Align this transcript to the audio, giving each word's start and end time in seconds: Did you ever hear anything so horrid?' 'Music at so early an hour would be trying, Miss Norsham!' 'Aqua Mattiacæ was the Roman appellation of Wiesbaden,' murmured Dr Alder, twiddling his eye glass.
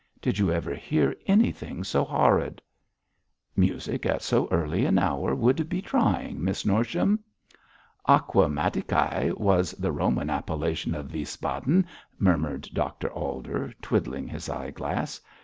Did 0.19 0.39
you 0.39 0.51
ever 0.51 0.73
hear 0.73 1.15
anything 1.27 1.83
so 1.83 2.03
horrid?' 2.03 2.59
'Music 3.55 4.03
at 4.07 4.23
so 4.23 4.47
early 4.49 4.83
an 4.87 4.97
hour 4.97 5.35
would 5.35 5.69
be 5.69 5.79
trying, 5.79 6.43
Miss 6.43 6.63
Norsham!' 6.65 7.19
'Aqua 8.07 8.47
Mattiacæ 8.49 9.37
was 9.37 9.73
the 9.73 9.91
Roman 9.91 10.31
appellation 10.31 10.95
of 10.95 11.11
Wiesbaden,' 11.11 11.85
murmured 12.17 12.67
Dr 12.73 13.09
Alder, 13.11 13.71
twiddling 13.79 14.27
his 14.27 14.49
eye 14.49 14.71
glass. 14.71 15.21